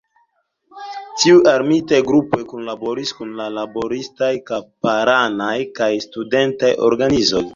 Tiuj 1.23 1.35
armitaj 1.51 1.99
grupoj 2.07 2.39
kunlaboris 2.53 3.11
kun 3.19 3.35
la 3.41 3.47
laboristaj, 3.59 4.31
kamparanaj 4.49 5.53
kaj 5.81 5.91
studentaj 6.09 6.75
organizoj. 6.91 7.47